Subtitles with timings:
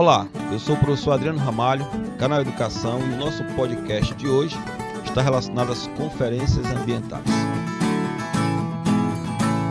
[0.00, 1.84] Olá, eu sou o professor Adriano Ramalho,
[2.20, 4.54] canal Educação, e o nosso podcast de hoje
[5.04, 7.26] está relacionado às conferências ambientais.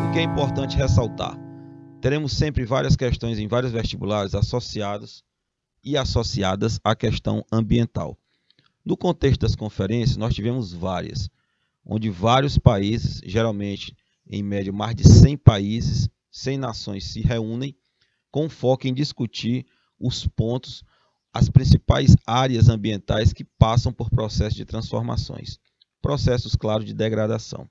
[0.05, 1.39] O que é importante ressaltar?
[2.01, 5.23] Teremos sempre várias questões em vários vestibulares associadas
[5.81, 8.17] e associadas à questão ambiental.
[8.83, 11.29] No contexto das conferências, nós tivemos várias,
[11.85, 13.95] onde vários países, geralmente
[14.29, 17.73] em média mais de 100 países, 100 nações se reúnem
[18.29, 19.65] com foco em discutir
[19.99, 20.83] os pontos,
[21.33, 25.59] as principais áreas ambientais que passam por processos de transformações,
[26.01, 27.69] processos, claro, de degradação.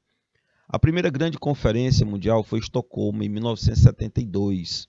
[0.69, 4.89] A primeira grande conferência mundial foi Estocolmo, em 1972,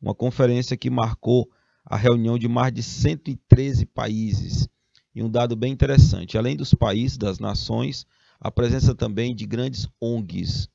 [0.00, 1.50] uma conferência que marcou
[1.84, 4.68] a reunião de mais de 113 países.
[5.14, 8.06] E um dado bem interessante: além dos países, das nações,
[8.40, 10.68] a presença também de grandes ONGs,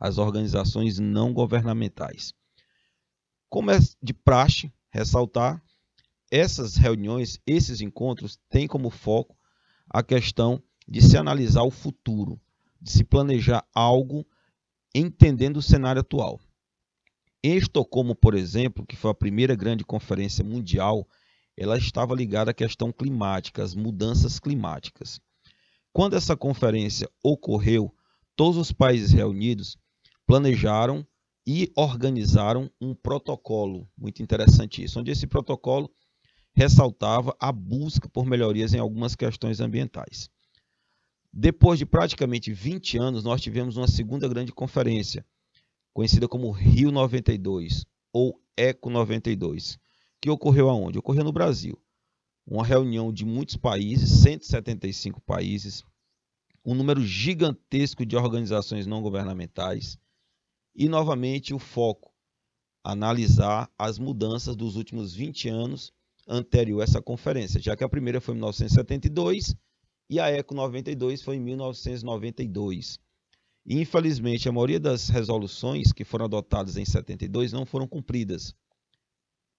[0.00, 2.32] as organizações não governamentais.
[3.48, 5.62] Como é de praxe ressaltar,
[6.30, 9.36] essas reuniões, esses encontros têm como foco
[9.88, 12.40] a questão de se analisar o futuro,
[12.80, 14.26] de se planejar algo
[14.94, 16.40] entendendo o cenário atual.
[17.42, 21.08] Em Estocolmo, por exemplo, que foi a primeira grande conferência mundial,
[21.56, 25.20] ela estava ligada à questão climática, às mudanças climáticas.
[25.92, 27.94] Quando essa conferência ocorreu,
[28.36, 29.76] todos os países reunidos
[30.26, 31.06] planejaram
[31.46, 35.90] e organizaram um protocolo muito interessante isso, onde esse protocolo
[36.54, 40.30] ressaltava a busca por melhorias em algumas questões ambientais.
[41.32, 45.24] Depois de praticamente 20 anos, nós tivemos uma segunda grande conferência,
[45.92, 49.78] conhecida como Rio 92 ou Eco 92,
[50.20, 50.98] que ocorreu aonde?
[50.98, 51.80] Ocorreu no Brasil.
[52.46, 55.82] Uma reunião de muitos países, 175 países,
[56.64, 59.98] um número gigantesco de organizações não governamentais,
[60.74, 62.12] e novamente o foco
[62.84, 65.92] analisar as mudanças dos últimos 20 anos
[66.26, 69.56] anterior a essa conferência, já que a primeira foi em 1972
[70.08, 72.98] e a ECO 92 foi em 1992.
[73.64, 78.54] E, infelizmente, a maioria das resoluções que foram adotadas em 72 não foram cumpridas.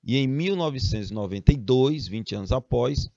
[0.04, 3.10] E em 1992, 20 anos após,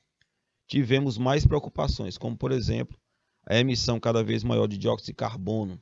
[0.69, 2.97] tivemos mais preocupações, como, por exemplo,
[3.45, 5.81] a emissão cada vez maior de dióxido de carbono,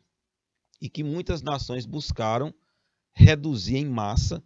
[0.81, 2.53] e que muitas nações buscaram
[3.12, 4.43] reduzir em massa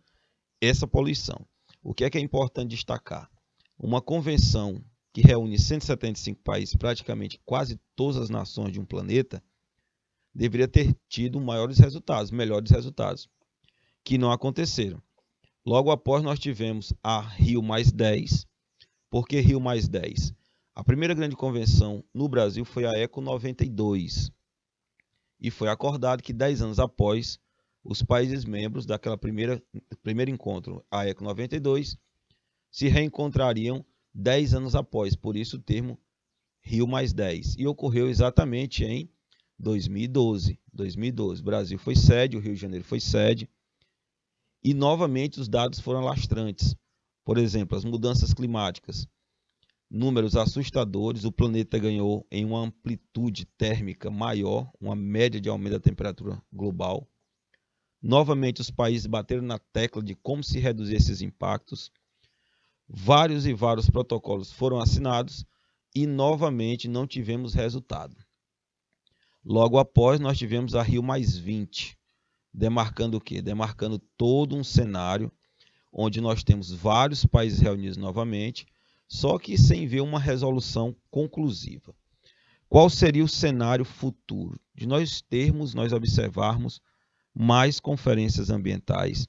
[0.60, 1.46] essa poluição.
[1.82, 3.30] O que é que é importante destacar?
[3.78, 9.42] Uma convenção que reúne 175 países, praticamente quase todas as nações de um planeta,
[10.34, 13.28] deveria ter tido maiores resultados, melhores resultados,
[14.04, 15.02] que não aconteceram.
[15.66, 18.46] Logo após nós tivemos a Rio mais 10.
[19.10, 20.32] Por que Rio mais 10?
[20.74, 24.30] A primeira grande convenção no Brasil foi a Eco 92,
[25.40, 27.38] e foi acordado que 10 anos após
[27.84, 29.62] os países membros daquela primeira
[30.02, 31.96] primeiro encontro, a ECO 92,
[32.70, 33.84] se reencontrariam
[34.14, 35.98] 10 anos após, por isso o termo
[36.60, 37.56] Rio mais 10.
[37.56, 39.10] E ocorreu exatamente em
[39.58, 40.60] 2012.
[40.72, 43.48] 2012, o Brasil foi sede, o Rio de Janeiro foi sede.
[44.62, 46.76] E novamente os dados foram lastrantes.
[47.24, 49.08] Por exemplo, as mudanças climáticas
[49.90, 51.24] números assustadores.
[51.24, 57.08] O planeta ganhou em uma amplitude térmica maior, uma média de aumento da temperatura global.
[58.00, 61.90] Novamente, os países bateram na tecla de como se reduzir esses impactos.
[62.88, 65.44] Vários e vários protocolos foram assinados
[65.94, 68.16] e novamente não tivemos resultado.
[69.44, 71.98] Logo após, nós tivemos a Rio mais 20,
[72.52, 73.42] demarcando o quê?
[73.42, 75.32] Demarcando todo um cenário
[75.92, 78.66] onde nós temos vários países reunidos novamente
[79.08, 81.94] só que sem ver uma resolução conclusiva.
[82.68, 84.60] Qual seria o cenário futuro?
[84.74, 86.80] De nós termos, nós observarmos
[87.34, 89.26] mais conferências ambientais,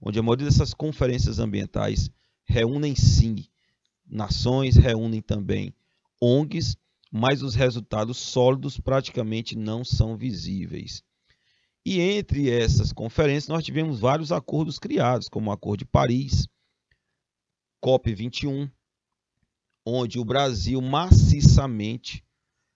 [0.00, 2.10] onde a maioria dessas conferências ambientais
[2.44, 3.46] reúnem sim
[4.04, 5.72] nações, reúnem também
[6.20, 6.76] ONGs,
[7.10, 11.02] mas os resultados sólidos praticamente não são visíveis.
[11.84, 16.48] E entre essas conferências nós tivemos vários acordos criados, como o Acordo de Paris,
[17.84, 18.70] COP21,
[19.84, 22.24] onde o Brasil maciçamente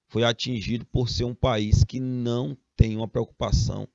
[0.08, 3.88] foi atingido por ser um país que não tem uma preocupação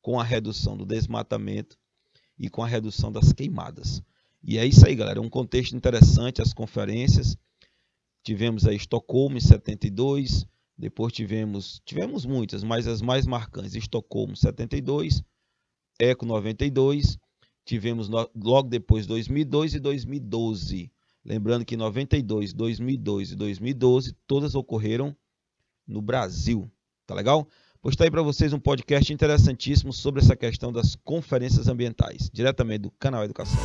[0.00, 1.78] com a redução do desmatamento
[2.38, 4.02] e com a redução das queimadas.
[4.42, 5.20] E é isso aí, galera.
[5.20, 7.36] Um contexto interessante, as conferências.
[8.22, 15.22] Tivemos aí Estocolmo em 72, depois tivemos, tivemos muitas, mas as mais marcantes, Estocolmo 72,
[15.98, 17.18] Eco 92,
[17.64, 20.90] tivemos logo depois 2002 e 2012.
[21.24, 25.16] Lembrando que 92, 2002 e 2012 todas ocorreram
[25.86, 26.70] no Brasil.
[27.06, 27.48] Tá legal?
[27.80, 32.80] Pois tá aí para vocês um podcast interessantíssimo sobre essa questão das conferências ambientais, diretamente
[32.80, 33.58] do canal Educação.